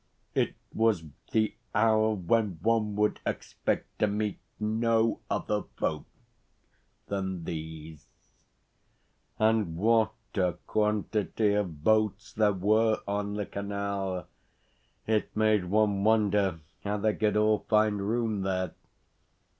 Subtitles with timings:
[0.33, 6.05] It was the hour when one would expect to meet no other folk
[7.05, 8.07] than these.
[9.37, 14.25] And what a quantity of boats there were on the canal.
[15.05, 18.73] It made one wonder how they could all find room there.